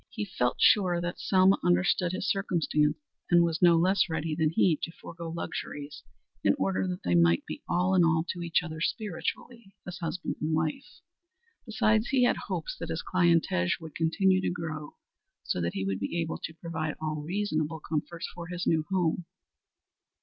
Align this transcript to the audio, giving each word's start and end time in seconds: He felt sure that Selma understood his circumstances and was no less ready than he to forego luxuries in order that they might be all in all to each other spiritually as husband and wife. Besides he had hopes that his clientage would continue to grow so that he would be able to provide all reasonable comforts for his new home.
He 0.09 0.25
felt 0.25 0.57
sure 0.59 0.99
that 0.99 1.19
Selma 1.19 1.57
understood 1.63 2.11
his 2.11 2.27
circumstances 2.27 2.95
and 3.29 3.43
was 3.43 3.61
no 3.61 3.77
less 3.77 4.09
ready 4.09 4.33
than 4.33 4.49
he 4.49 4.75
to 4.81 4.91
forego 4.91 5.29
luxuries 5.29 6.01
in 6.43 6.55
order 6.57 6.87
that 6.87 7.03
they 7.03 7.13
might 7.13 7.45
be 7.45 7.61
all 7.69 7.93
in 7.93 8.03
all 8.03 8.25
to 8.29 8.41
each 8.41 8.63
other 8.63 8.81
spiritually 8.81 9.75
as 9.85 9.99
husband 9.99 10.37
and 10.41 10.55
wife. 10.55 11.01
Besides 11.67 12.07
he 12.07 12.23
had 12.23 12.37
hopes 12.47 12.75
that 12.79 12.89
his 12.89 13.03
clientage 13.03 13.79
would 13.79 13.93
continue 13.93 14.41
to 14.41 14.49
grow 14.49 14.95
so 15.43 15.61
that 15.61 15.73
he 15.73 15.85
would 15.85 15.99
be 15.99 16.19
able 16.19 16.39
to 16.45 16.53
provide 16.55 16.95
all 16.99 17.21
reasonable 17.21 17.79
comforts 17.79 18.27
for 18.33 18.47
his 18.47 18.65
new 18.65 18.83
home. 18.89 19.25